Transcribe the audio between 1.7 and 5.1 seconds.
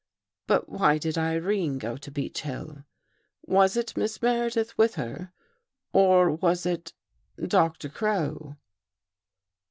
go to Beech Hill? Was it Miss Meredith | with